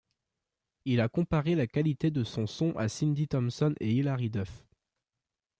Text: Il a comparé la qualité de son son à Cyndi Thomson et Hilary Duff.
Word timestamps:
Il 0.85 0.99
a 0.99 1.09
comparé 1.09 1.53
la 1.53 1.67
qualité 1.67 2.09
de 2.09 2.23
son 2.23 2.47
son 2.47 2.71
à 2.75 2.89
Cyndi 2.89 3.27
Thomson 3.27 3.75
et 3.79 3.93
Hilary 3.93 4.31
Duff. 4.31 4.65